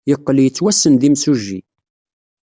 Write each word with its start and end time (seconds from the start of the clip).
Yeqqel 0.09 0.37
yettwassen 0.41 0.93
d 1.01 1.03
imsujji. 1.07 1.59